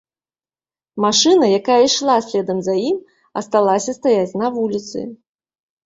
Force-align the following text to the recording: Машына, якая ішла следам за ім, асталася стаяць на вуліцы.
Машына, 1.05 1.45
якая 1.59 1.77
ішла 1.89 2.17
следам 2.29 2.59
за 2.71 2.75
ім, 2.89 2.97
асталася 3.45 3.91
стаяць 4.01 4.37
на 4.45 4.55
вуліцы. 4.61 4.99